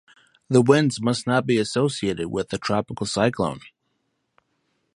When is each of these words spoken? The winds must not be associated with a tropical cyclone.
The 0.49 0.63
winds 0.63 0.99
must 0.99 1.27
not 1.27 1.45
be 1.45 1.59
associated 1.59 2.29
with 2.29 2.51
a 2.53 2.57
tropical 2.57 3.05
cyclone. 3.05 3.59